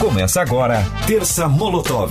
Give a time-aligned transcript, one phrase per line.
[0.00, 0.76] Começa agora,
[1.06, 2.10] Terça Molotov.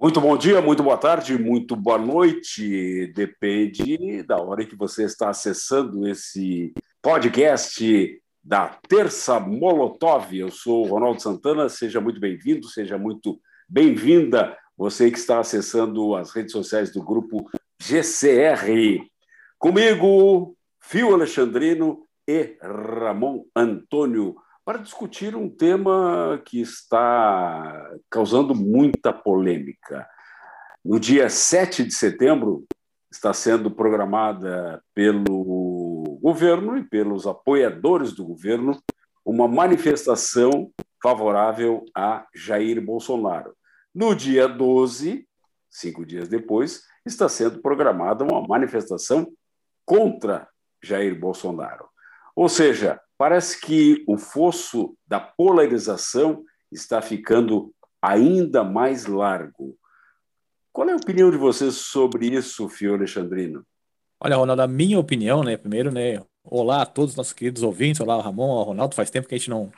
[0.00, 3.12] Muito bom dia, muito boa tarde, muito boa noite.
[3.16, 10.32] Depende da hora que você está acessando esse podcast da Terça Molotov.
[10.32, 16.14] Eu sou o Ronaldo Santana, seja muito bem-vindo, seja muito bem-vinda você que está acessando
[16.14, 17.50] as redes sociais do grupo
[17.82, 19.04] GCR.
[19.58, 30.08] Comigo, Fio Alexandrino e Ramon Antônio para discutir um tema que está causando muita polêmica.
[30.84, 32.64] No dia 7 de setembro,
[33.12, 38.82] está sendo programada pelo governo e pelos apoiadores do governo
[39.24, 40.70] uma manifestação
[41.02, 43.54] favorável a Jair Bolsonaro.
[43.94, 45.28] No dia 12,
[45.70, 49.30] cinco dias depois, está sendo programada uma manifestação
[49.84, 50.48] contra
[50.82, 51.88] Jair Bolsonaro.
[52.36, 57.72] Ou seja, parece que o fosso da polarização está ficando
[58.02, 59.76] ainda mais largo.
[60.72, 63.64] Qual é a opinião de vocês sobre isso, Fio Alexandrino?
[64.18, 65.56] Olha, Ronaldo, a minha opinião, né?
[65.56, 66.20] Primeiro, né?
[66.42, 68.94] Olá a todos os nossos queridos ouvintes, olá, Ramon, olá, Ronaldo.
[68.96, 69.70] Faz tempo que a gente não,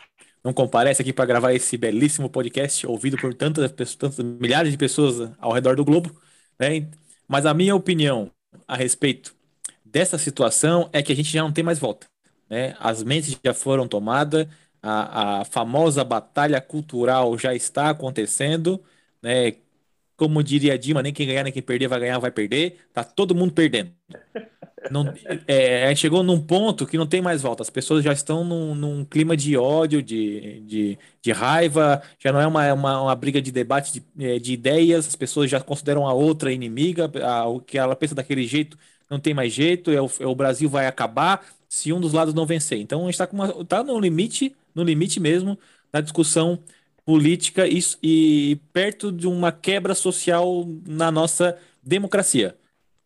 [0.42, 5.30] não comparece aqui para gravar esse belíssimo podcast, ouvido por tantas, tantas milhares de pessoas
[5.38, 6.10] ao redor do globo,
[6.58, 6.88] né?
[7.28, 8.30] Mas a minha opinião
[8.66, 9.36] a respeito
[9.84, 12.06] dessa situação é que a gente já não tem mais volta
[12.48, 12.76] né?
[12.78, 14.46] As mentes já foram tomadas,
[14.82, 18.82] a, a famosa batalha cultural já está acontecendo,
[19.22, 19.56] né?
[20.16, 22.78] Como diria Dima, nem quem ganhar nem quem perder vai ganhar, vai perder.
[22.92, 23.92] Tá todo mundo perdendo.
[24.90, 25.12] Não,
[25.46, 27.62] é, chegou num ponto que não tem mais volta.
[27.62, 32.02] As pessoas já estão num, num clima de ódio, de, de, de, raiva.
[32.18, 35.06] Já não é uma, uma, uma briga de debate de, é, de, ideias.
[35.06, 37.10] As pessoas já consideram a outra inimiga.
[37.24, 38.78] A, o que ela pensa daquele jeito
[39.10, 39.90] não tem mais jeito.
[39.90, 42.78] É o, é o Brasil vai acabar se um dos lados não vencer.
[42.78, 43.28] Então a gente está
[43.64, 45.58] tá no limite, no limite mesmo
[45.92, 46.58] da discussão
[47.04, 52.56] política e, e perto de uma quebra social na nossa democracia,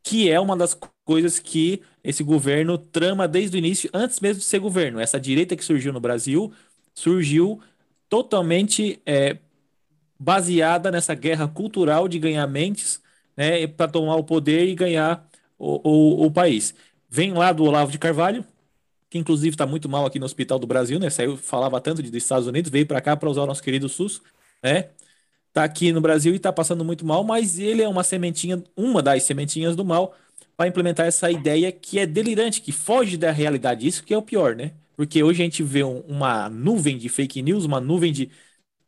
[0.02, 4.46] que é uma das coisas que esse governo trama desde o início, antes mesmo de
[4.46, 5.00] ser governo.
[5.00, 6.52] Essa direita que surgiu no Brasil
[6.94, 7.60] surgiu
[8.08, 9.38] totalmente é,
[10.18, 13.00] baseada nessa guerra cultural de ganhar mentes
[13.36, 15.26] né, para tomar o poder e ganhar
[15.58, 16.74] o, o, o país.
[17.08, 18.44] Vem lá do Olavo de Carvalho,
[19.10, 21.10] que inclusive está muito mal aqui no Hospital do Brasil, né?
[21.10, 24.22] Saiu, falava tanto dos Estados Unidos, veio para cá para usar o nosso querido SUS,
[24.62, 24.90] né?
[25.52, 29.02] Tá aqui no Brasil e está passando muito mal, mas ele é uma sementinha, uma
[29.02, 30.14] das sementinhas do mal
[30.56, 33.86] para implementar essa ideia que é delirante, que foge da realidade.
[33.86, 34.72] Isso que é o pior, né?
[34.96, 38.30] Porque hoje a gente vê um, uma nuvem de fake news, uma nuvem de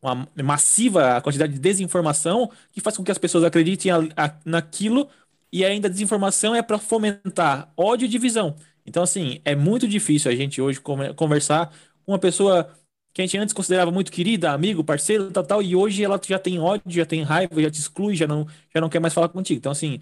[0.01, 5.09] uma massiva quantidade de desinformação que faz com que as pessoas acreditem a, a, naquilo
[5.51, 8.55] e ainda a desinformação é para fomentar ódio e divisão.
[8.85, 10.81] Então, assim, é muito difícil a gente hoje
[11.15, 11.73] conversar
[12.05, 12.69] com uma pessoa
[13.13, 16.39] que a gente antes considerava muito querida, amigo, parceiro, tal, tal, e hoje ela já
[16.39, 19.29] tem ódio, já tem raiva, já te exclui, já não, já não quer mais falar
[19.29, 19.57] contigo.
[19.59, 19.99] Então, assim,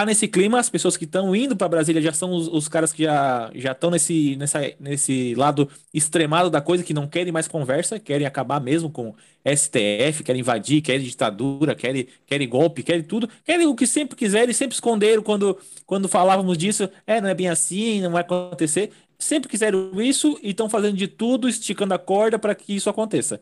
[0.00, 2.92] tá nesse clima, as pessoas que estão indo para Brasília já são os, os, caras
[2.92, 7.48] que já já estão nesse, nessa, nesse lado extremado da coisa, que não querem mais
[7.48, 13.26] conversa, querem acabar mesmo com STF, querem invadir, querem ditadura, querem, querem golpe, querem tudo,
[13.42, 17.48] querem o que sempre quiserem, sempre esconderam quando, quando falávamos disso, é, não é bem
[17.48, 22.38] assim, não vai acontecer, sempre quiseram isso e estão fazendo de tudo, esticando a corda
[22.38, 23.40] para que isso aconteça.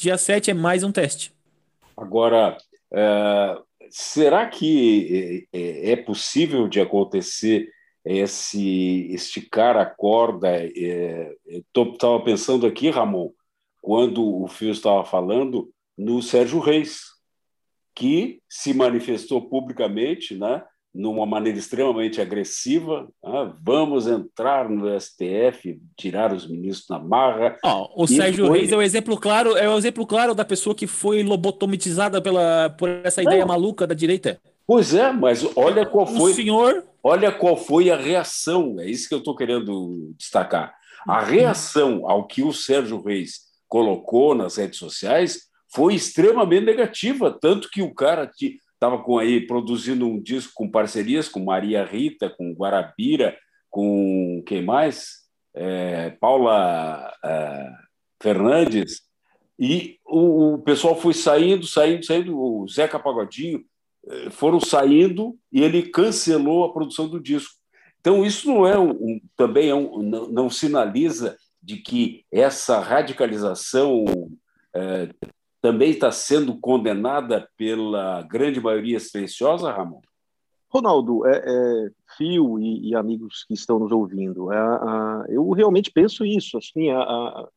[0.00, 1.32] Dia 7 é mais um teste.
[1.96, 2.56] Agora,
[2.92, 3.56] é,
[3.92, 7.68] será que é, é, é possível de acontecer
[8.04, 10.48] esse esticar a corda?
[10.48, 11.34] É,
[11.74, 13.30] Estava pensando aqui, Ramon,
[13.82, 17.02] quando o Fio estava falando no Sérgio Reis,
[17.94, 20.64] que se manifestou publicamente, né,
[20.94, 23.08] numa maneira extremamente agressiva.
[23.22, 23.52] Né?
[23.62, 27.56] Vamos entrar no STF, tirar os ministros na marra.
[27.64, 28.58] Oh, o Sérgio foi...
[28.58, 32.70] Reis é o exemplo claro, é o exemplo claro da pessoa que foi lobotomizada pela
[32.70, 34.40] por essa ideia maluca da direita.
[34.66, 36.32] Pois é, mas olha qual foi.
[36.32, 36.84] O senhor.
[37.02, 38.76] Olha qual foi a reação.
[38.78, 40.74] É isso que eu estou querendo destacar.
[41.06, 47.68] A reação ao que o Sérgio Reis colocou nas redes sociais foi extremamente negativa, tanto
[47.70, 48.30] que o cara
[48.82, 53.38] estava com aí produzindo um disco com parcerias com Maria Rita, com Guarabira,
[53.70, 55.22] com quem mais?
[55.54, 57.70] É, Paula é,
[58.20, 59.02] Fernandes.
[59.56, 62.36] E o, o, pessoal foi saindo, saindo, saindo.
[62.36, 63.64] O Zeca Pagodinho
[64.08, 67.54] é, foram saindo e ele cancelou a produção do disco.
[68.00, 72.80] Então isso não é um, um também é um, não, não, sinaliza de que essa
[72.80, 74.04] radicalização
[74.74, 75.08] é,
[75.62, 80.00] também está sendo condenada pela grande maioria silenciosa, Ramon?
[80.68, 84.58] Ronaldo, é, é, Fio e, e, amigos que estão nos ouvindo, é,
[85.28, 86.58] eu realmente penso isso.
[86.58, 87.48] Assim, a,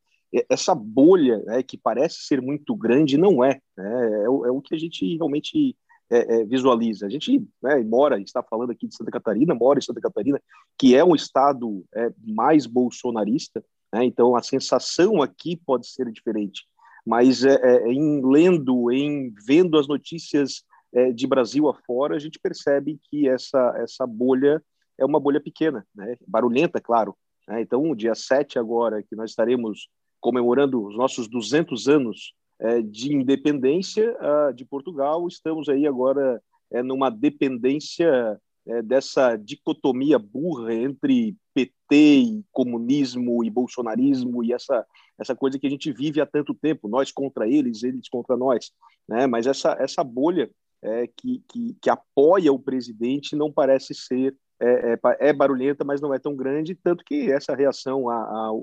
[0.50, 3.60] essa bolha né, que parece ser muito grande não é.
[3.75, 5.75] Né, é, o, é que a gente realmente
[6.10, 7.08] é, é, visualiza.
[7.08, 10.40] A gente né, mora, está falando aqui de Santa Catarina, mora em Santa Catarina,
[10.78, 13.63] que é um estado é, mais bolsonarista,
[13.94, 16.68] né, então a sensação aqui pode ser diferente.
[17.06, 20.63] Mas é, é, em lendo, em vendo as notícias
[20.94, 24.62] é, de Brasil afora, a gente percebe que essa, essa bolha
[24.98, 26.16] é uma bolha pequena, né?
[26.28, 27.16] barulhenta, claro.
[27.48, 27.62] Né?
[27.62, 29.88] Então, dia 7 agora, que nós estaremos
[30.19, 36.42] comemorando os nossos 200 anos é, de independência uh, de Portugal, estamos aí agora
[36.84, 44.86] numa dependência é, dessa dicotomia burra entre PT e comunismo e bolsonarismo e essa
[45.18, 48.72] essa coisa que a gente vive há tanto tempo, nós contra eles, eles contra nós,
[49.08, 49.28] né?
[49.28, 50.50] Mas essa essa bolha
[50.82, 56.00] é, que, que, que, apoia o presidente não parece ser é, é, é, barulhenta, mas
[56.00, 58.62] não é tão grande, tanto que essa reação a, a, ao,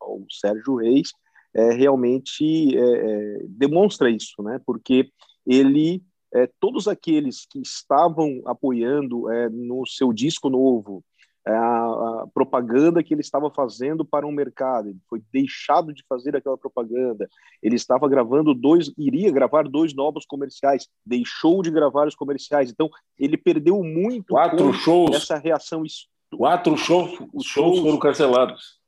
[0.00, 1.12] ao, Sérgio Reis
[1.54, 4.60] é, realmente é, é, demonstra isso, né?
[4.64, 5.10] Porque
[5.46, 6.02] ele,
[6.60, 11.02] todos aqueles que estavam apoiando no seu disco novo
[11.48, 11.84] é a,
[12.22, 14.90] a, propaganda que ele estava fazendo para um mercado.
[14.90, 17.26] Ele foi deixado de fazer aquela propaganda.
[17.62, 22.70] Ele estava gravando dois, iria gravar dois novos comerciais, deixou de gravar os comerciais.
[22.70, 24.34] Então ele perdeu muito.
[24.34, 25.16] Quatro shows.
[25.16, 25.82] Essa reação.
[26.36, 28.78] Quatro shows, os shows foram cancelados.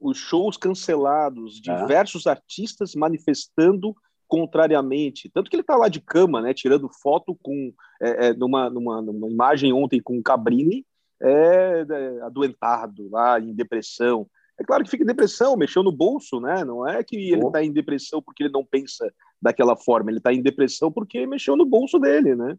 [0.00, 1.82] Os shows cancelados, ah.
[1.82, 3.94] diversos artistas manifestando
[4.30, 5.28] contrariamente.
[5.28, 9.02] Tanto que ele está lá de cama, né, tirando foto com é, é, numa, numa,
[9.02, 10.86] numa imagem ontem com o Cabrini,
[11.20, 14.26] é, é adoentado, lá em depressão.
[14.58, 16.64] É claro que fica em depressão, mexeu no bolso, né?
[16.64, 19.12] Não é que ele está em depressão porque ele não pensa
[19.42, 22.56] daquela forma, ele está em depressão porque mexeu no bolso dele, né?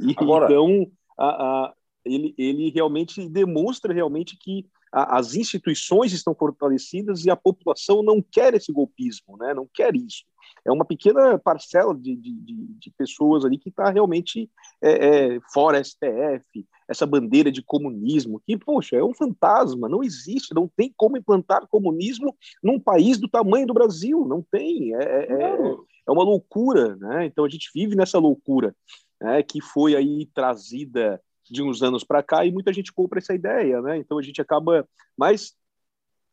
[0.00, 0.46] E, Agora...
[0.46, 7.30] Então, a, a, ele, ele realmente demonstra realmente que a, as instituições estão fortalecidas e
[7.30, 9.54] a população não quer esse golpismo, né?
[9.54, 10.24] Não quer isso
[10.64, 14.50] é uma pequena parcela de, de, de pessoas ali que está realmente
[14.80, 20.54] é, é, fora STF, essa bandeira de comunismo, que, poxa, é um fantasma, não existe,
[20.54, 25.32] não tem como implantar comunismo num país do tamanho do Brasil, não tem, é, é,
[25.32, 25.76] é,
[26.06, 27.26] é uma loucura, né?
[27.26, 28.74] Então a gente vive nessa loucura
[29.20, 33.34] né, que foi aí trazida de uns anos para cá e muita gente compra essa
[33.34, 33.96] ideia, né?
[33.96, 34.86] Então a gente acaba,
[35.16, 35.54] mas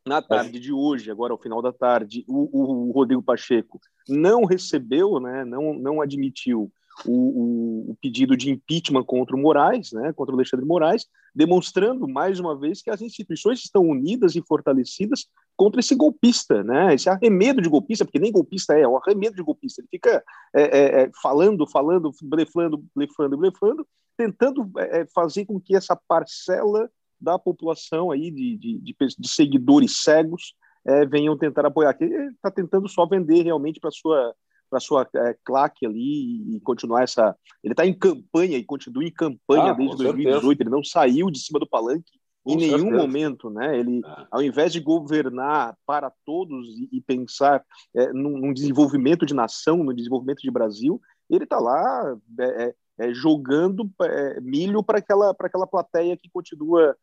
[0.06, 5.20] na tarde de hoje, agora ao final da tarde, o, o Rodrigo Pacheco não recebeu,
[5.20, 6.72] né, não, não admitiu
[7.06, 12.08] o, o, o, pedido de impeachment contra o Moraes, né, contra o Alexandre Moraes, demonstrando
[12.08, 15.26] mais uma vez que as instituições estão unidas e fortalecidas
[15.56, 19.36] contra esse golpista, né, esse arremedo de golpista, porque nem golpista é, é um arremedo
[19.36, 19.80] de golpista.
[19.80, 20.22] Ele fica
[20.54, 23.86] é, é, é falando, falando, blefando, blefando, blefando,
[24.16, 29.28] tentando é, é, fazer com que essa parcela da população aí de, de, de, de
[29.28, 30.54] seguidores cegos
[30.86, 31.96] é, venham tentar apoiar.
[32.00, 34.34] Ele está tentando só vender realmente para sua
[34.70, 37.36] para sua é, claque ali e continuar essa.
[37.62, 40.40] Ele está em campanha e continua em campanha ah, desde 2018.
[40.40, 40.62] Certeza.
[40.62, 42.96] Ele não saiu de cima do palanque em nenhum certeza.
[42.96, 43.78] momento, né?
[43.78, 44.26] Ele, é.
[44.30, 47.64] ao invés de governar para todos e, e pensar
[47.94, 52.74] é, num, num, desenvolvimento de nação, no desenvolvimento de Brasil, ele está lá é, é,
[53.00, 56.96] é, jogando é, milho para aquela, aquela plateia que continua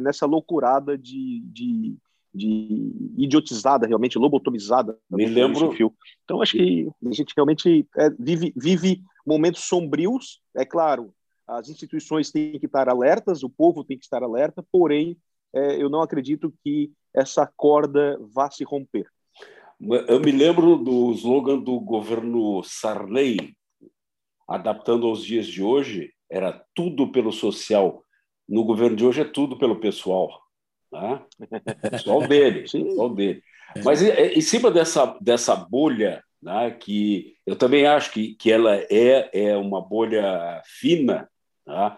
[0.00, 1.96] nessa loucurada de, de
[2.34, 4.98] de idiotizada, realmente lobotomizada.
[5.10, 5.72] Me lembro.
[5.72, 5.92] Fio.
[6.24, 10.40] Então, acho que a gente realmente é, vive, vive momentos sombrios.
[10.54, 11.12] É claro,
[11.46, 15.16] as instituições têm que estar alertas, o povo tem que estar alerta, porém,
[15.54, 19.06] é, eu não acredito que essa corda vá se romper.
[20.08, 23.54] Eu me lembro do slogan do governo Sarney,
[24.46, 28.04] adaptando aos dias de hoje, era tudo pelo social.
[28.48, 30.42] No governo de hoje é tudo pelo pessoal.
[30.92, 31.22] Né?
[32.06, 33.42] O dele, só dele.
[33.84, 39.28] Mas em cima dessa, dessa bolha, né, que eu também acho que, que ela é,
[39.32, 41.28] é uma bolha fina,
[41.66, 41.96] né,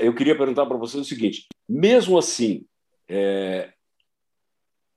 [0.00, 2.66] eu queria perguntar para você o seguinte: mesmo assim,
[3.08, 3.72] é,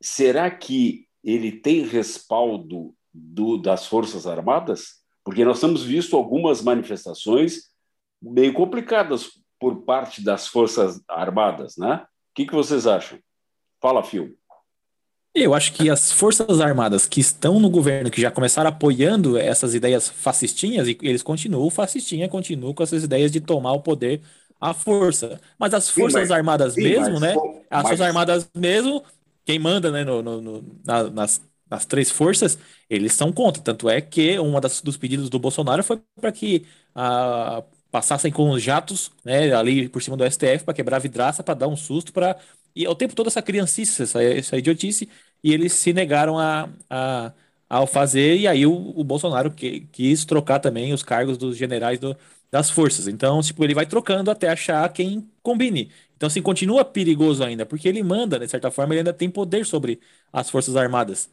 [0.01, 5.01] será que ele tem respaldo do, das Forças Armadas?
[5.23, 7.69] Porque nós temos visto algumas manifestações
[8.21, 11.97] meio complicadas por parte das Forças Armadas, né?
[11.97, 13.19] O que, que vocês acham?
[13.79, 14.35] Fala, Fio.
[15.35, 19.75] Eu acho que as Forças Armadas que estão no governo, que já começaram apoiando essas
[19.75, 24.21] ideias fascistinhas, e eles continuam fascistinha, continuam com essas ideias de tomar o poder
[24.59, 25.39] à força.
[25.59, 27.35] Mas as Forças sim, mas, Armadas sim, mesmo, mas, né?
[27.69, 29.03] As Forças Armadas mesmo,
[29.45, 32.57] quem manda né, no, no, no na, nas, nas três forças,
[32.89, 33.61] eles são contra.
[33.61, 36.65] Tanto é que um dos pedidos do Bolsonaro foi para que
[36.95, 41.43] a passassem com os jatos, né, ali por cima do STF para quebrar a vidraça,
[41.43, 42.37] para dar um susto, para
[42.75, 45.09] e ao tempo todo essa criancice, essa, essa idiotice,
[45.43, 47.33] e eles se negaram a, a
[47.69, 51.99] ao fazer, e aí o, o Bolsonaro que, quis trocar também os cargos dos generais
[51.99, 52.17] do,
[52.51, 53.07] das forças.
[53.07, 55.89] Então, tipo, ele vai trocando até achar quem combine.
[56.15, 59.65] Então, assim, continua perigoso ainda, porque ele manda, de certa forma, ele ainda tem poder
[59.65, 59.99] sobre
[60.33, 61.29] as Forças Armadas.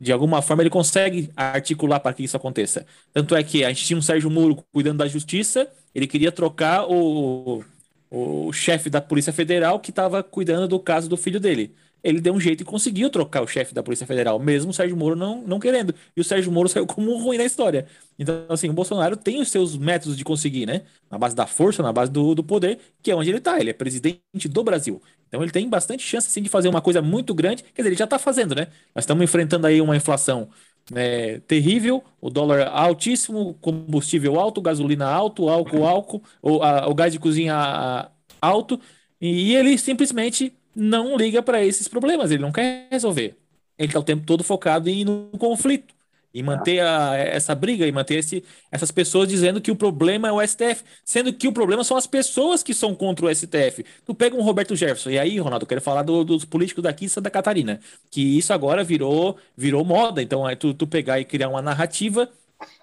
[0.00, 2.86] De, alguma forma, ele consegue articular para que isso aconteça.
[3.12, 6.86] Tanto é que a gente tinha um Sérgio Moro cuidando da justiça, ele queria trocar
[6.90, 7.62] o,
[8.10, 11.74] o chefe da Polícia Federal que estava cuidando do caso do filho dele
[12.06, 14.96] ele deu um jeito e conseguiu trocar o chefe da Polícia Federal, mesmo o Sérgio
[14.96, 15.94] Moro não, não querendo.
[16.16, 17.86] E o Sérgio Moro saiu como ruim na história.
[18.18, 20.82] Então, assim, o Bolsonaro tem os seus métodos de conseguir, né?
[21.10, 23.58] Na base da força, na base do, do poder, que é onde ele está.
[23.58, 25.02] Ele é presidente do Brasil.
[25.28, 27.62] Então, ele tem bastante chance, assim, de fazer uma coisa muito grande.
[27.64, 28.68] Quer dizer, ele já está fazendo, né?
[28.94, 30.48] Nós estamos enfrentando aí uma inflação
[30.90, 37.12] né, terrível, o dólar altíssimo, combustível alto, gasolina alto, álcool alto, o, a, o gás
[37.12, 38.08] de cozinha
[38.40, 38.80] alto,
[39.20, 43.36] e ele simplesmente não liga para esses problemas, ele não quer resolver.
[43.78, 45.94] Ele está o tempo todo focado em no conflito,
[46.34, 50.32] em manter a, essa briga, e manter esse, essas pessoas dizendo que o problema é
[50.32, 53.84] o STF, sendo que o problema são as pessoas que são contra o STF.
[54.04, 57.08] Tu pega um Roberto Jefferson, e aí, Ronaldo, eu quero falar do, dos políticos daqui
[57.08, 57.80] Santa Catarina,
[58.10, 60.22] que isso agora virou, virou moda.
[60.22, 62.30] Então, é tu, tu pegar e criar uma narrativa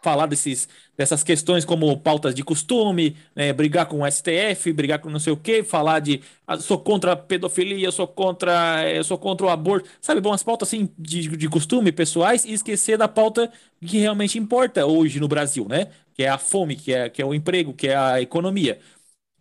[0.01, 5.09] falar desses, dessas questões como pautas de costume, né, brigar com o STF, brigar com
[5.09, 9.17] não sei o quê, falar de ah, sou contra a pedofilia, sou contra, eu sou
[9.17, 13.07] contra o aborto, sabe, bom, as pautas assim de, de costume pessoais e esquecer da
[13.07, 13.51] pauta
[13.81, 15.87] que realmente importa hoje no Brasil, né?
[16.13, 18.79] Que é a fome, que é, que é o emprego, que é a economia.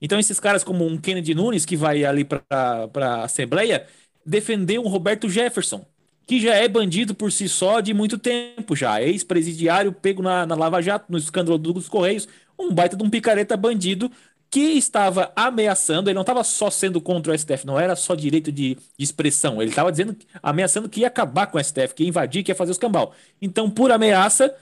[0.01, 3.87] Então, esses caras como um Kennedy Nunes, que vai ali para a Assembleia,
[4.27, 5.85] defender um Roberto Jefferson,
[6.27, 9.03] que já é bandido por si só de muito tempo já.
[9.03, 13.57] Ex-presidiário pego na, na Lava Jato, no escândalo dos Correios, um baita de um picareta
[13.57, 14.11] bandido
[14.51, 18.53] que estava ameaçando, ele não estava só sendo contra o STF, não era só direito
[18.53, 22.09] de, de expressão, ele estava dizendo, ameaçando que ia acabar com o STF, que ia
[22.11, 23.15] invadir, que ia fazer os cambal.
[23.41, 24.55] Então, por ameaça,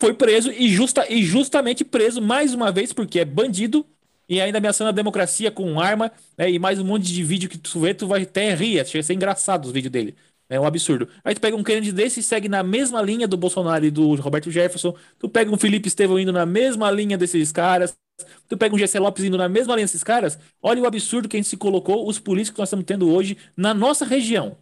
[0.00, 3.86] foi preso e, justa, e justamente preso mais uma vez, porque é bandido
[4.28, 7.58] e ainda ameaçando a democracia com arma, né, e mais um monte de vídeo que
[7.58, 10.16] tu vê, tu vai até rir, chega a ser engraçado os vídeos dele.
[10.48, 11.08] É um absurdo.
[11.24, 14.14] Aí tu pega um Kennedy desse e segue na mesma linha do Bolsonaro e do
[14.16, 14.94] Roberto Jefferson.
[15.18, 17.96] Tu pega um Felipe Estevão indo na mesma linha desses caras.
[18.48, 20.38] Tu pega um GC Lopes indo na mesma linha desses caras.
[20.62, 23.38] Olha o absurdo que a gente se colocou, os políticos que nós estamos tendo hoje
[23.56, 24.56] na nossa região.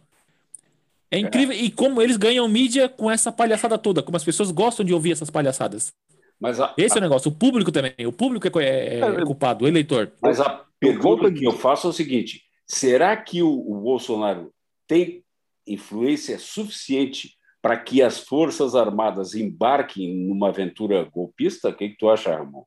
[1.11, 1.55] É incrível.
[1.55, 1.59] É.
[1.59, 4.01] E como eles ganham mídia com essa palhaçada toda.
[4.01, 5.93] Como as pessoas gostam de ouvir essas palhaçadas.
[6.39, 6.97] Mas a, Esse a...
[6.97, 7.29] é o negócio.
[7.29, 7.93] O público também.
[8.07, 10.11] O público é, é, é culpado, o eleitor.
[10.21, 14.51] Mas a pergunta que eu faço é o seguinte: será que o, o Bolsonaro
[14.87, 15.22] tem
[15.67, 21.69] influência suficiente para que as Forças Armadas embarquem numa aventura golpista?
[21.69, 22.63] O que, que tu acha, Ramon?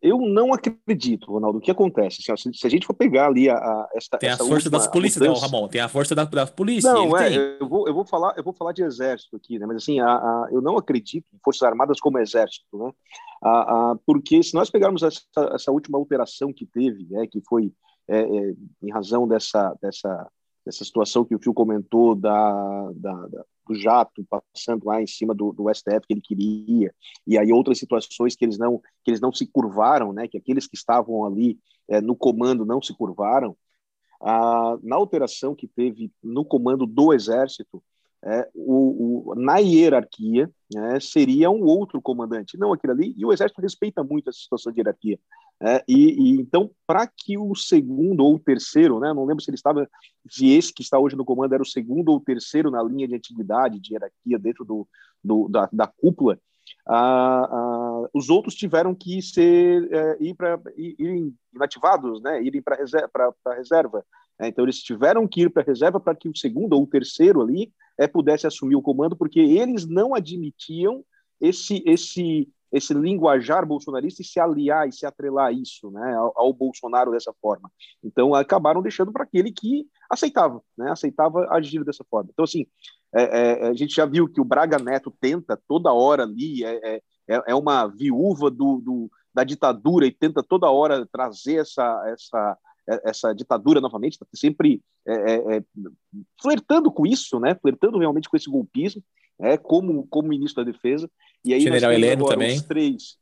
[0.00, 1.58] Eu não acredito, Ronaldo.
[1.58, 2.22] O que acontece?
[2.22, 5.40] Se a gente for pegar ali a, a esta, tem a força das polícias, mudança...
[5.40, 5.68] não, Ramon.
[5.68, 6.92] Tem a força da, da polícia.
[6.92, 7.58] Não, é.
[7.58, 9.66] Eu vou, eu vou falar, eu vou falar de exército aqui, né?
[9.66, 12.92] Mas assim, a, a, eu não acredito em forças armadas como exército, né?
[13.42, 15.22] A, a, porque se nós pegarmos essa,
[15.52, 17.26] essa última operação que teve, né?
[17.26, 17.72] Que foi
[18.06, 20.30] é, é, em razão dessa dessa
[20.66, 25.32] dessa situação que o Fio comentou da, da, da, do jato passando lá em cima
[25.32, 26.92] do, do, STF que ele queria,
[27.24, 30.66] e aí outras situações que eles não, que eles não se curvaram, né, que aqueles
[30.66, 31.56] que estavam ali
[31.88, 33.56] é, no comando não se curvaram,
[34.20, 37.80] ah, na alteração que teve no comando do Exército,
[38.26, 43.32] é, o, o, na hierarquia né, seria um outro comandante, não aquele ali, e o
[43.32, 45.16] Exército respeita muito essa situação de hierarquia.
[45.62, 49.48] É, e, e, então, para que o segundo ou o terceiro, né, não lembro se
[49.48, 49.88] ele estava,
[50.28, 53.06] se esse que está hoje no comando era o segundo ou o terceiro na linha
[53.06, 54.88] de antiguidade, de hierarquia dentro do,
[55.22, 56.36] do da, da, cúpula,
[56.88, 62.76] ah, ah, os outros tiveram que ser é, ir para irem inativados, né, irem para
[62.76, 64.04] reserva, reserva.
[64.40, 66.86] É, então eles tiveram que ir para a reserva para que o segundo ou o
[66.86, 71.04] terceiro ali é, pudesse assumir o comando, porque eles não admitiam
[71.40, 76.32] esse esse esse linguajar bolsonarista e se aliar e se atrelar a isso, né, ao,
[76.36, 77.70] ao Bolsonaro dessa forma.
[78.02, 82.28] Então acabaram deixando para aquele que aceitava, né, aceitava agir dessa forma.
[82.32, 82.66] Então assim,
[83.14, 86.96] é, é, a gente já viu que o Braga Neto tenta toda hora ali, é,
[86.96, 92.58] é, é uma viúva do, do, da ditadura e tenta toda hora trazer essa essa
[92.58, 92.58] é,
[93.04, 95.64] essa ditadura novamente, está sempre é, é, é,
[96.40, 97.54] flertando com isso, né?
[97.54, 99.02] Flertando realmente com esse golpismo,
[99.38, 101.10] é como como ministro da Defesa.
[101.44, 102.60] E aí General Heleno também.
[102.62, 103.16] três.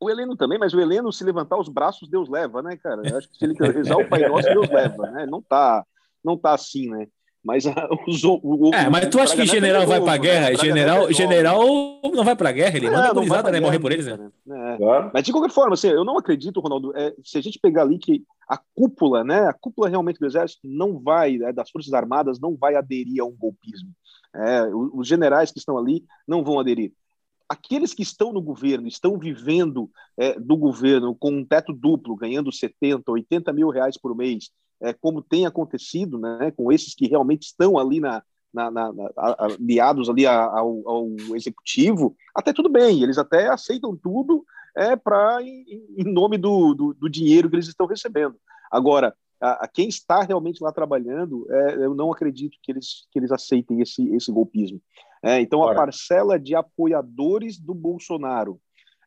[0.00, 3.08] O Heleno também, mas o Heleno se levantar os braços Deus leva, né, cara?
[3.08, 5.26] Eu acho que se ele rezar o Pai Nosso Deus leva, né?
[5.26, 5.86] Não tá,
[6.24, 7.06] não tá assim, né?
[7.44, 7.64] Mas
[8.06, 10.50] os, o, o, É, mas tu acha que general vai para guerra?
[10.50, 10.56] Né?
[10.56, 13.60] General, general não vai para guerra, ele manda a gurizada, né?
[13.60, 14.30] Morrer por eles, né?
[14.48, 14.76] É.
[14.76, 15.10] Claro.
[15.12, 17.98] Mas de qualquer forma, assim, eu não acredito, Ronaldo, é, se a gente pegar ali
[17.98, 19.48] que a cúpula, né?
[19.48, 23.24] A cúpula realmente do exército não vai, é, das forças armadas, não vai aderir a
[23.24, 23.90] um golpismo.
[24.34, 26.92] É, os generais que estão ali não vão aderir
[27.52, 32.50] aqueles que estão no governo, estão vivendo é, do governo com um teto duplo, ganhando
[32.50, 34.50] 70, 80 mil reais por mês,
[34.82, 38.22] é, como tem acontecido, né, com esses que realmente estão ali na,
[38.52, 44.44] na, na, na aliados ali ao, ao, executivo, até tudo bem, eles até aceitam tudo
[44.74, 45.64] é para em,
[45.98, 48.36] em, nome do, do, do, dinheiro que eles estão recebendo.
[48.70, 53.18] Agora, a, a quem está realmente lá trabalhando, é, eu não acredito que eles, que
[53.18, 54.80] eles aceitem esse, esse golpismo.
[55.22, 58.58] É, então, a parcela de apoiadores do Bolsonaro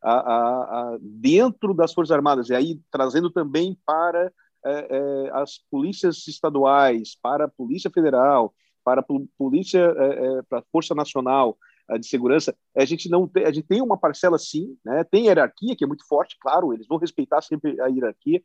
[0.02, 4.32] a, a, a, dentro das Forças Armadas, e aí trazendo também para
[4.66, 8.54] é, é, as polícias estaduais, para a Polícia Federal,
[8.84, 9.06] para a
[9.38, 11.58] Polícia, é, é, para a Força Nacional
[12.00, 15.04] de Segurança, a gente não tem, a gente tem uma parcela sim, né?
[15.04, 18.42] tem hierarquia que é muito forte, claro, eles vão respeitar sempre a hierarquia,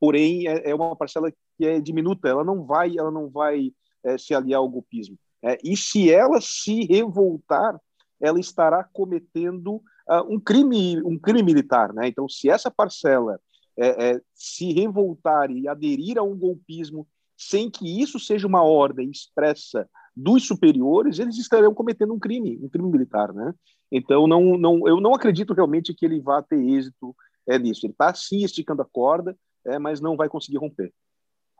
[0.00, 4.34] porém é, uma parcela que é diminuta, ela não vai, ela não vai é, se
[4.34, 5.18] aliar ao golpismo.
[5.42, 7.78] É, e se ela se revoltar,
[8.20, 12.06] ela estará cometendo uh, um crime, um crime militar, né?
[12.06, 13.40] Então, se essa parcela
[13.78, 19.10] é, é, se revoltar e aderir a um golpismo sem que isso seja uma ordem
[19.10, 23.54] expressa dos superiores, eles estarão cometendo um crime, um crime militar, né?
[23.90, 27.14] Então, não, não, eu não acredito realmente que ele vá ter êxito
[27.48, 27.84] é, nisso.
[27.84, 29.36] Ele está sim esticando a corda,
[29.66, 30.92] é, mas não vai conseguir romper.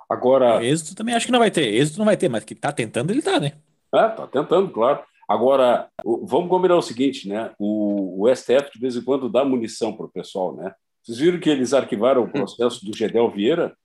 [0.09, 0.64] Agora.
[0.64, 1.75] Êxito também acho que não vai ter.
[1.75, 3.52] Êxito não vai ter, mas que está tentando, ele está, né?
[3.95, 5.02] É, tá tentando, claro.
[5.28, 7.54] Agora, vamos combinar o seguinte, né?
[7.59, 10.75] O, o STF de vez em quando dá munição para o pessoal, né?
[11.02, 13.76] Vocês viram que eles arquivaram o processo do Gedel Vieira,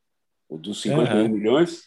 [0.47, 1.29] o dos 51 uhum.
[1.29, 1.81] milhões?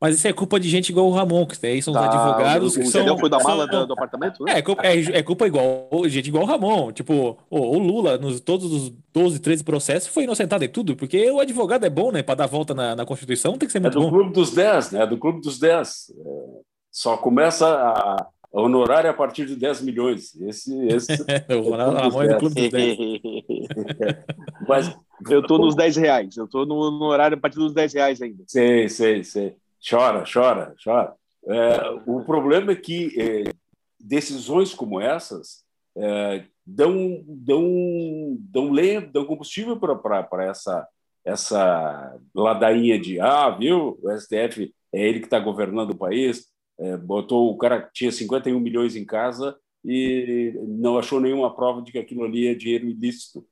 [0.00, 2.74] Mas isso é culpa de gente igual o Ramon, que aí são os tá, advogados
[2.74, 3.18] o, que o são.
[3.18, 4.42] foi da mala são, do, apartamento?
[4.42, 4.58] Né?
[4.58, 6.90] É, culpa, é, é, culpa igual gente igual o Ramon.
[6.90, 11.30] Tipo, o, o, Lula, nos todos os 12, 13 processos, foi inocentado em tudo, porque
[11.30, 12.20] o advogado é bom, né?
[12.20, 14.00] Para dar volta na, na Constituição, tem que ser muito bom.
[14.00, 14.16] É do bom.
[14.18, 15.06] clube dos 10, né?
[15.06, 16.10] Do clube dos 10.
[16.10, 18.26] É só começa a
[18.60, 20.34] honorário a partir de 10 milhões.
[20.42, 21.12] Esse, esse
[21.56, 22.98] o Ronaldo Ramon é do clube dos 10.
[24.68, 24.98] Mas,
[25.30, 26.36] eu estou nos 10 reais.
[26.36, 28.44] Eu estou no honorário a partir dos 10 reais ainda.
[28.46, 29.56] Sei, sei, sei.
[29.88, 31.14] Chora, chora, chora.
[31.46, 33.52] É, o problema é que é,
[33.98, 35.64] decisões como essas
[35.96, 40.86] é, dão, dão, dão lenha, dão combustível para essa,
[41.24, 46.96] essa ladainha de ah, viu, o STF é ele que está governando o país, é,
[46.96, 51.98] botou o cara tinha 51 milhões em casa e não achou nenhuma prova de que
[51.98, 53.46] aquilo ali é dinheiro ilícito.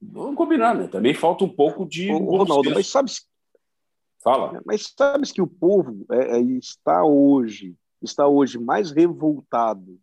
[0.00, 0.88] Vamos combinar, né?
[0.88, 2.10] Também falta um pouco de.
[2.10, 3.26] Ô, Ronaldo, mas sabes.
[4.22, 4.60] Fala.
[4.64, 9.98] Mas sabes que o povo é, é, está hoje está hoje mais revoltado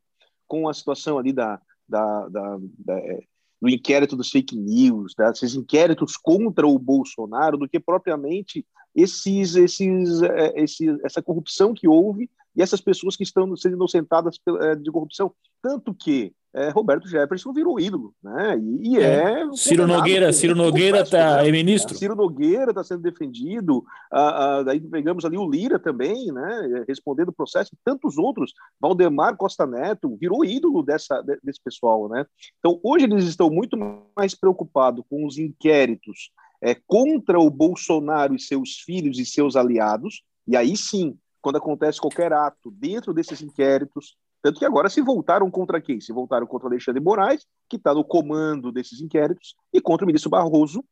[0.47, 3.23] com a situação ali da, da, da, da é,
[3.61, 10.21] do inquérito dos fake news, desses inquéritos contra o Bolsonaro, do que propriamente esses, esses,
[10.21, 14.91] é, esse, essa corrupção que houve e essas pessoas que estão sendo inocentadas é, de
[14.91, 15.33] corrupção.
[15.61, 18.59] Tanto que é, Roberto Jefferson virou ídolo, né?
[18.59, 19.41] E, e é.
[19.41, 21.97] é Ciro Nogueira, Ciro Nogueira está é ministro.
[21.97, 23.83] Ciro Nogueira está sendo defendido.
[24.11, 26.85] Ah, ah, daí pegamos ali o Lira também, né?
[26.87, 27.71] Respondendo o processo.
[27.83, 28.53] Tantos outros.
[28.79, 32.23] Valdemar Costa Neto virou ídolo dessa, desse pessoal, né?
[32.59, 33.75] Então hoje eles estão muito
[34.15, 36.29] mais preocupados com os inquéritos
[36.63, 41.99] é, contra o Bolsonaro e seus filhos e seus aliados, e aí sim, quando acontece
[41.99, 45.99] qualquer ato dentro desses inquéritos, tanto que agora se voltaram contra quem?
[45.99, 50.29] Se voltaram contra Alexandre Moraes, que está no comando desses inquéritos, e contra o ministro
[50.29, 50.85] Barroso,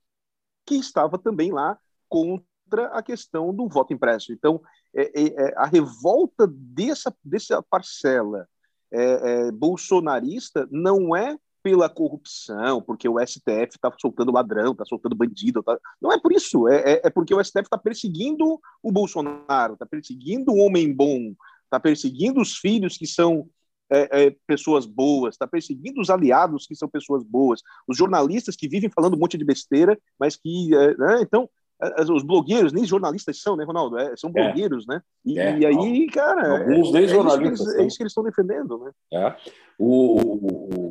[0.66, 1.80] que estava também lá
[2.10, 4.34] contra a questão do voto impresso.
[4.34, 4.62] Então,
[4.94, 8.46] é, é, é a revolta dessa, dessa parcela
[8.92, 15.16] é, é bolsonarista não é pela corrupção, porque o STF está soltando ladrão, está soltando
[15.16, 15.64] bandido.
[15.64, 15.78] Tá...
[16.02, 19.86] Não é por isso, é, é, é porque o STF está perseguindo o Bolsonaro, está
[19.86, 21.34] perseguindo o homem bom,
[21.66, 23.48] está perseguindo os filhos que são
[23.92, 28.68] é, é, pessoas boas, está perseguindo os aliados que são pessoas boas, os jornalistas que
[28.68, 30.74] vivem falando um monte de besteira, mas que.
[30.74, 31.22] É, né?
[31.22, 31.50] Então,
[31.82, 33.98] é, os blogueiros, nem jornalistas são, né, Ronaldo?
[34.16, 35.02] são blogueiros, né?
[35.26, 36.60] E, e aí, cara.
[36.60, 37.76] Alguns nem jornalistas.
[37.76, 38.92] É isso que eles, estão defendendo, né?
[39.14, 39.36] É.
[39.78, 40.91] O, o,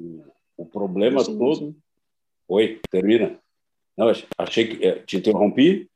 [0.60, 1.56] o problema sim, todo.
[1.56, 1.76] Sim.
[2.48, 3.38] Oi, termina.
[3.96, 5.90] Não, achei que é, te interrompi.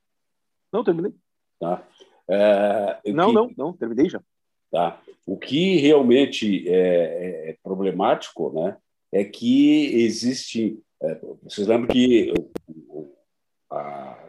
[0.72, 1.12] Não, terminei.
[1.60, 1.86] Tá.
[2.26, 4.22] É, não, que, não, não, terminei já.
[4.70, 5.00] Tá.
[5.26, 8.76] O que realmente é, é problemático, né,
[9.12, 10.78] é que existe.
[11.02, 12.32] É, vocês lembram que
[13.70, 14.28] a,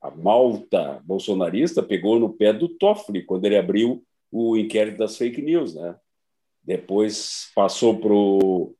[0.00, 5.42] a malta bolsonarista pegou no pé do Toffoli quando ele abriu o inquérito das fake
[5.42, 5.96] news, né?
[6.62, 8.74] Depois passou para o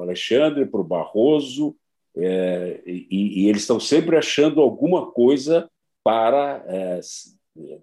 [0.00, 1.76] Alexandre, para o Barroso,
[2.16, 5.70] é, e, e, eles estão sempre achando alguma coisa
[6.02, 7.00] para é,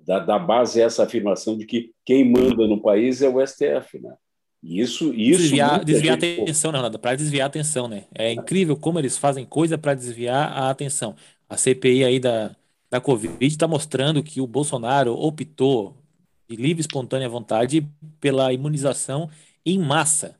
[0.05, 3.99] dar, dar base a essa afirmação de que quem manda no país é o STF,
[3.99, 4.13] né?
[4.61, 6.39] Isso, isso desviar, desviar gente...
[6.39, 6.97] a atenção, né, Ronaldo?
[6.97, 8.05] Para desviar a atenção, né?
[8.15, 11.15] É incrível como eles fazem coisa para desviar a atenção.
[11.47, 12.55] A CPI aí da,
[12.89, 15.95] da Covid está mostrando que o Bolsonaro optou
[16.49, 17.87] de livre e espontânea vontade
[18.19, 19.29] pela imunização
[19.63, 20.35] em massa.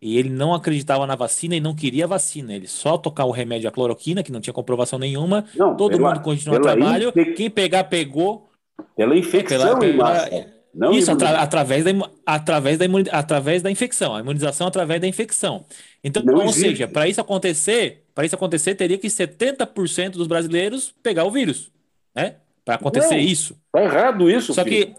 [0.00, 2.54] E ele não acreditava na vacina e não queria vacina.
[2.54, 5.44] Ele só tocar o remédio a cloroquina, que não tinha comprovação nenhuma.
[5.54, 7.08] Não, todo pela, mundo continua trabalho.
[7.08, 7.34] Infec...
[7.34, 8.50] Quem pegar, pegou.
[8.94, 10.56] Pela infecção pela, em massa.
[10.76, 11.90] Não Isso, atra através, da,
[12.26, 15.64] através, da através da infecção, a imunização através da infecção.
[16.04, 16.60] Então, não ou existe.
[16.60, 21.72] seja, para isso acontecer, para isso acontecer, teria que 70% dos brasileiros pegar o vírus,
[22.14, 22.36] né?
[22.62, 23.56] Para acontecer não, isso.
[23.72, 24.52] Tá errado isso.
[24.52, 24.88] Só filho.
[24.88, 24.92] que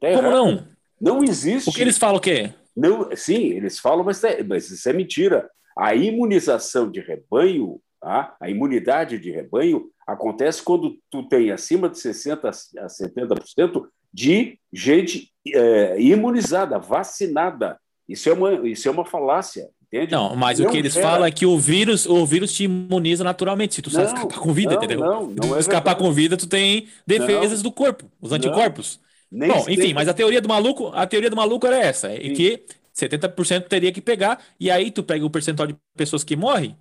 [0.00, 0.64] tá como não?
[0.98, 1.68] Não existe.
[1.68, 2.50] O que eles falam o quê?
[2.76, 5.48] Não, sim, eles falam, mas, é, mas isso é mentira.
[5.76, 8.36] A imunização de rebanho, tá?
[8.40, 12.44] a imunidade de rebanho, acontece quando tu tem acima de 60%
[12.78, 17.78] a 70% de gente é, imunizada, vacinada.
[18.08, 19.68] Isso é uma, isso é uma falácia.
[19.92, 20.12] Entende?
[20.12, 21.06] Não, mas não o que eles era.
[21.08, 23.74] falam é que o vírus, o vírus te imuniza naturalmente.
[23.74, 25.00] Se tu não, escapar com vida, não, entendeu?
[25.00, 25.98] Não, não é escapar verdade.
[25.98, 29.00] com vida, tu tem defesas do corpo, os anticorpos.
[29.30, 32.64] Bom, enfim, mas a teoria do maluco, a teoria do maluco era essa, é que
[32.94, 36.76] 70% teria que pegar, e aí tu pega o percentual de pessoas que morrem,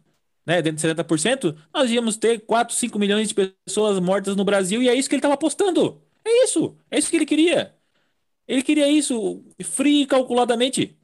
[0.45, 3.35] né, dentro de 70%, nós íamos ter 4, 5 milhões de
[3.65, 6.01] pessoas mortas no Brasil, e é isso que ele estava apostando.
[6.25, 6.75] É isso.
[6.89, 7.73] É isso que ele queria.
[8.47, 10.97] Ele queria isso frio e calculadamente.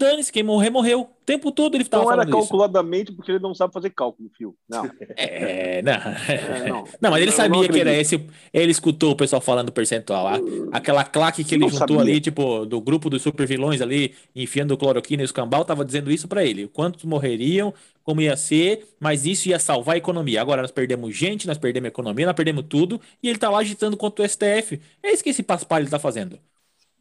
[0.00, 1.02] Dane-se, quem morrer, morreu.
[1.02, 3.16] O tempo todo ele estava falando Não era calculadamente isso.
[3.16, 4.56] porque ele não sabe fazer cálculo, fio.
[4.66, 4.90] Não.
[5.14, 5.92] É, não.
[5.92, 6.84] É, não.
[6.98, 7.10] não.
[7.10, 8.26] mas ele sabia que era esse.
[8.50, 10.26] Ele escutou o pessoal falando percentual.
[10.26, 10.40] A,
[10.72, 12.12] aquela claque que ele não juntou sabia.
[12.12, 16.10] ali, tipo, do grupo dos super vilões ali, enfiando cloroquina e os cambal, tava dizendo
[16.10, 16.66] isso para ele.
[16.66, 20.40] Quantos morreriam, como ia ser, mas isso ia salvar a economia.
[20.40, 23.58] Agora nós perdemos gente, nós perdemos a economia, nós perdemos tudo, e ele tá lá
[23.58, 24.80] agitando contra o STF.
[25.02, 26.38] É isso que esse paspalho tá fazendo.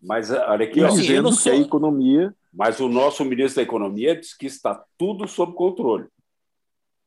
[0.01, 1.43] Mas olha aqui, ó, assim, dizendo sou...
[1.43, 6.07] que a economia mas o nosso ministro da Economia diz que está tudo sob controle.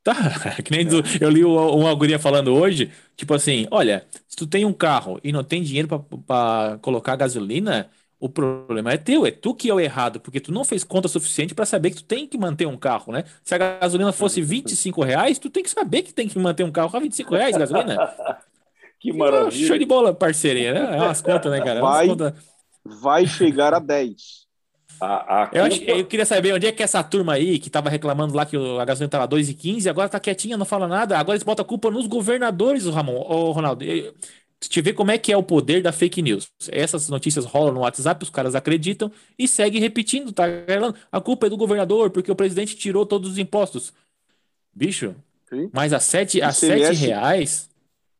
[0.03, 0.15] Tá,
[0.63, 4.65] que nem do, eu li uma guria falando hoje, tipo assim, olha, se tu tem
[4.65, 5.89] um carro e não tem dinheiro
[6.27, 10.53] para colocar gasolina, o problema é teu, é tu que é o errado, porque tu
[10.53, 13.25] não fez conta suficiente para saber que tu tem que manter um carro, né?
[13.43, 16.71] Se a gasolina fosse 25 reais, tu tem que saber que tem que manter um
[16.71, 17.97] carro a 25 reais gasolina.
[19.01, 19.67] que maravilha.
[19.67, 20.97] Show de bola, parceria, né?
[20.97, 21.79] É umas contas, né, cara?
[21.79, 22.33] É vai, contas...
[22.85, 24.42] vai chegar a 10.
[25.01, 27.91] A, a eu, acho, eu, queria saber onde é que essa turma aí, que estava
[27.91, 31.19] reclamando lá que a gasolina estava 2,15, agora está quietinha, não fala nada.
[31.19, 33.17] Agora eles botam a culpa nos governadores, o Ramon.
[33.17, 33.85] Ô, Ronaldo,
[34.69, 36.51] te vê como é que é o poder da fake news.
[36.71, 40.45] Essas notícias rolam no WhatsApp, os caras acreditam e seguem repetindo, tá?
[41.11, 43.93] A culpa é do governador, porque o presidente tirou todos os impostos.
[44.73, 45.15] Bicho,
[45.49, 45.69] Sim.
[45.73, 47.69] mas a sete, a sete reais.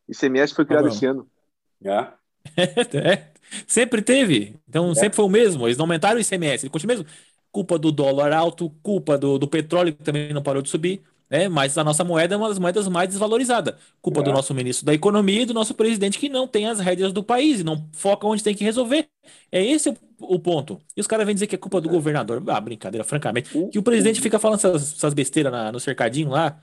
[0.09, 1.27] ICMS foi criado esse ano.
[1.85, 2.99] É.
[2.99, 3.32] é.
[3.67, 4.57] Sempre teve.
[4.69, 4.95] Então, é.
[4.95, 5.67] sempre foi o mesmo.
[5.67, 6.65] Eles não aumentaram o ICMS.
[6.65, 7.11] Ele continua mesmo.
[7.51, 11.03] Culpa do dólar alto, culpa do, do petróleo, que também não parou de subir.
[11.33, 11.49] Né?
[11.49, 13.75] Mas a nossa moeda é uma das moedas mais desvalorizadas.
[14.03, 14.23] Culpa é.
[14.23, 17.23] do nosso ministro da Economia e do nosso presidente, que não tem as rédeas do
[17.23, 19.09] país e não foca onde tem que resolver.
[19.51, 20.79] É esse o, o ponto.
[20.95, 21.93] E os caras vêm dizer que é culpa do é.
[21.93, 22.43] governador.
[22.49, 23.51] Ah, brincadeira, francamente.
[23.71, 26.61] Que o presidente fica falando essas, essas besteiras na, no cercadinho lá,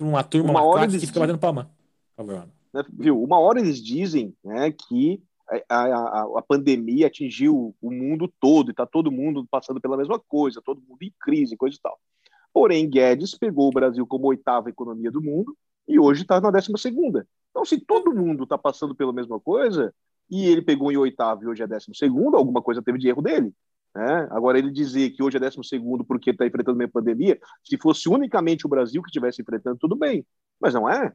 [0.00, 1.70] uma turma, uma, uma classe que fica batendo palma.
[2.72, 3.22] Né, viu?
[3.22, 5.22] Uma hora eles dizem né, que
[5.68, 10.18] a, a, a, pandemia atingiu o mundo todo e está todo mundo passando pela mesma
[10.18, 11.98] coisa, todo mundo em crise, coisa e tal.
[12.52, 15.56] Porém, Guedes pegou o Brasil como oitava economia do mundo
[15.86, 17.26] e hoje está na décima segunda.
[17.50, 19.94] Então, se todo mundo está passando pela mesma coisa
[20.30, 23.22] e ele pegou em oitavo e hoje é décimo segundo, alguma coisa teve de erro
[23.22, 23.52] dele.
[23.94, 24.28] Né?
[24.30, 28.08] Agora, ele dizer que hoje é décimo segundo porque está enfrentando uma pandemia, se fosse
[28.08, 30.26] unicamente o Brasil que estivesse enfrentando, tudo bem.
[30.60, 31.12] Mas não é.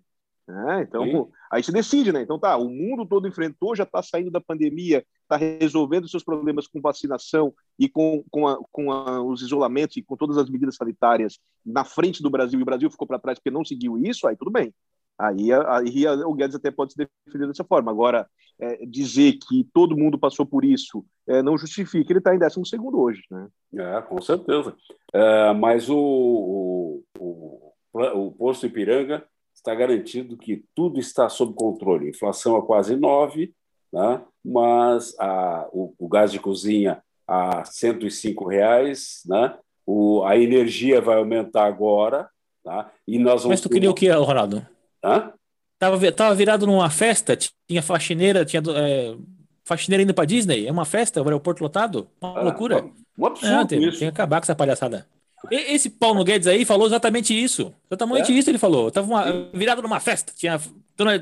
[0.49, 1.27] É, então, Sim.
[1.49, 2.21] aí se decide, né?
[2.21, 6.67] Então tá, o mundo todo enfrentou, já está saindo da pandemia, está resolvendo seus problemas
[6.67, 10.75] com vacinação e com, com, a, com a, os isolamentos e com todas as medidas
[10.75, 14.27] sanitárias na frente do Brasil, e o Brasil ficou para trás porque não seguiu isso,
[14.27, 14.73] aí tudo bem.
[15.17, 17.91] Aí, aí o Guedes até pode se defender dessa forma.
[17.91, 18.27] Agora,
[18.59, 22.65] é, dizer que todo mundo passou por isso é, não justifica, ele está em 12
[22.65, 23.47] segundo hoje, né?
[23.75, 24.75] É, com certeza.
[25.13, 29.25] É, mas o, o, o, o posto Ipiranga
[29.63, 32.09] está garantido que tudo está sob controle.
[32.09, 33.53] Inflação a quase 9,
[33.91, 34.21] né?
[34.43, 39.55] mas a, o, o, gás de cozinha a 105 reais, né?
[39.85, 42.29] o, a energia vai aumentar agora.
[42.61, 42.91] Tá?
[43.07, 44.65] E nós mas tu queria o que, Ronaldo?
[45.03, 45.31] Hã?
[45.79, 49.15] Tava, tava virado numa festa, tinha faxineira, tinha é,
[49.63, 50.67] faxineira indo pra Disney.
[50.67, 52.07] É uma festa, o aeroporto lotado.
[52.21, 52.85] Uma ah, loucura.
[53.17, 53.99] Um absurdo Não, tem, isso.
[53.99, 55.07] Tem que acabar com essa palhaçada.
[55.51, 57.73] Esse Paulo Guedes aí falou exatamente isso.
[57.89, 58.35] Exatamente é?
[58.35, 58.89] isso ele falou.
[58.89, 60.33] Tava uma, virado numa festa.
[60.35, 60.59] Tinha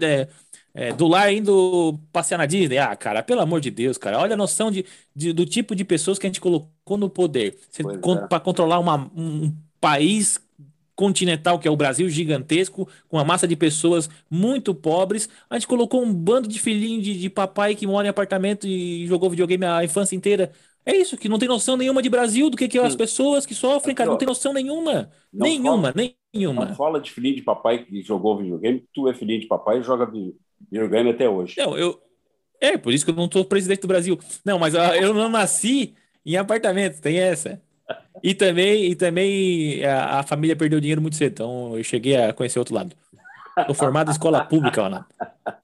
[0.01, 0.27] é,
[0.73, 2.77] é, do lar indo passear na Disney.
[2.77, 4.19] Ah, cara, pelo amor de Deus, cara.
[4.19, 7.57] Olha a noção de, de do tipo de pessoas que a gente colocou no poder.
[7.77, 8.27] É.
[8.27, 10.39] Para controlar uma, um país
[10.95, 15.27] continental, que é o Brasil, gigantesco, com uma massa de pessoas muito pobres.
[15.49, 19.07] A gente colocou um bando de filhinho de, de papai que mora em apartamento e
[19.07, 20.51] jogou videogame a infância inteira.
[20.85, 23.45] É isso, que não tem noção nenhuma de Brasil, do que, que é as pessoas
[23.45, 25.11] que sofrem, cara, não tem noção nenhuma.
[25.31, 26.65] Não nenhuma, fala, nenhuma.
[26.65, 29.83] Não fala de filhinho de papai que jogou videogame, tu é filhinho de papai e
[29.83, 30.11] joga
[30.71, 31.55] videogame até hoje.
[31.57, 32.01] Não, eu.
[32.59, 34.17] É, por isso que eu não sou presidente do Brasil.
[34.45, 35.93] Não, mas eu não nasci
[36.25, 37.61] em apartamento, tem essa.
[38.23, 42.33] E também, e também a, a, família perdeu dinheiro muito cedo, então eu cheguei a
[42.33, 42.95] conhecer outro lado.
[43.57, 45.07] Estou formado em escola pública, Ana.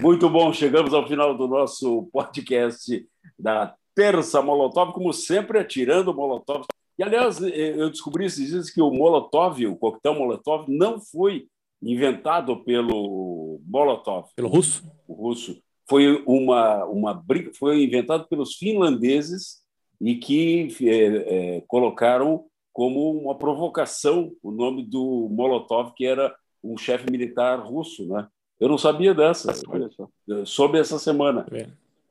[0.00, 3.06] Muito bom, chegamos ao final do nosso podcast
[3.38, 6.64] da Terça Molotov, como sempre, atirando Molotov.
[6.96, 11.48] E, aliás, eu descobri esses dias que o Molotov, o coquetel Molotov, não foi
[11.82, 14.28] inventado pelo Molotov.
[14.36, 14.88] Pelo russo?
[15.08, 15.60] O russo.
[15.90, 19.64] Foi uma, uma briga, foi inventado pelos finlandeses
[20.00, 26.32] e que é, é, colocaram como uma provocação o nome do Molotov, que era
[26.62, 28.28] um chefe militar russo, né?
[28.60, 29.52] Eu não sabia dessa,
[30.44, 31.66] soube essa semana, é.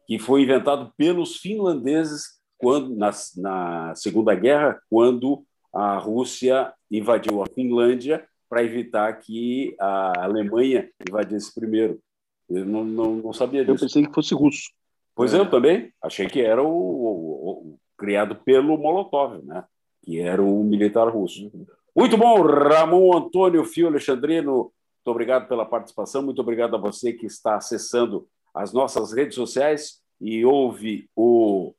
[0.07, 5.43] Que foi inventado pelos finlandeses quando na, na Segunda Guerra, quando
[5.73, 11.99] a Rússia invadiu a Finlândia para evitar que a Alemanha invadisse primeiro.
[12.49, 13.75] Eu não, não, não sabia disso.
[13.75, 14.71] Eu pensei que fosse russo.
[15.13, 15.39] Pois é.
[15.39, 15.91] eu também.
[16.01, 19.65] Achei que era o, o, o, criado pelo Molotov, né?
[20.01, 21.51] que era o militar russo.
[21.95, 24.53] Muito bom, Ramon Antônio Fio Alexandrino.
[24.53, 26.21] Muito obrigado pela participação.
[26.21, 31.73] Muito obrigado a você que está acessando as nossas redes sociais e ouve o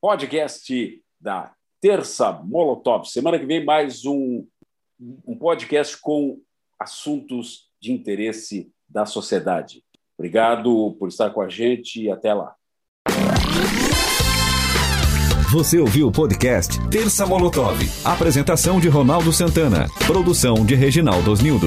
[0.00, 3.06] podcast da Terça Molotov.
[3.06, 4.46] Semana que vem, mais um,
[5.26, 6.40] um podcast com
[6.78, 9.82] assuntos de interesse da sociedade.
[10.18, 12.54] Obrigado por estar com a gente e até lá.
[15.50, 17.80] Você ouviu o podcast Terça Molotov.
[18.04, 19.88] Apresentação de Ronaldo Santana.
[20.06, 21.66] Produção de Reginaldo Osnildo.